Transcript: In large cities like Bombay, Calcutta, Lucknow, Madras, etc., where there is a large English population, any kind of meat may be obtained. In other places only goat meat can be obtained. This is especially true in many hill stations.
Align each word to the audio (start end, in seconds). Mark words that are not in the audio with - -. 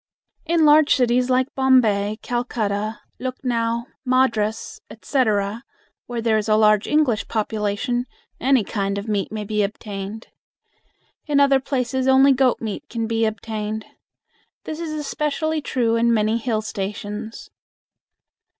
In 0.47 0.65
large 0.65 0.95
cities 0.95 1.29
like 1.29 1.53
Bombay, 1.53 2.17
Calcutta, 2.23 3.01
Lucknow, 3.19 3.85
Madras, 4.03 4.81
etc., 4.89 5.63
where 6.07 6.23
there 6.23 6.39
is 6.39 6.49
a 6.49 6.55
large 6.55 6.87
English 6.87 7.27
population, 7.27 8.07
any 8.39 8.63
kind 8.63 8.97
of 8.97 9.07
meat 9.07 9.31
may 9.31 9.43
be 9.43 9.61
obtained. 9.61 10.29
In 11.27 11.39
other 11.39 11.59
places 11.59 12.07
only 12.07 12.33
goat 12.33 12.59
meat 12.59 12.83
can 12.89 13.05
be 13.05 13.25
obtained. 13.25 13.85
This 14.63 14.79
is 14.79 14.91
especially 14.91 15.61
true 15.61 15.95
in 15.95 16.11
many 16.11 16.39
hill 16.39 16.63
stations. 16.63 17.51